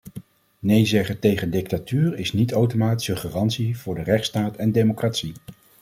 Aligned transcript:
Nee 0.59 0.85
zeggen 0.85 1.19
tegen 1.19 1.51
dictatuur 1.51 2.15
is 2.17 2.33
niet 2.33 2.51
automatisch 2.51 3.07
een 3.07 3.17
garantie 3.17 3.77
voor 3.77 3.95
de 3.95 4.01
rechtsstaat 4.03 4.55
en 4.57 4.71
democratie. 4.71 5.33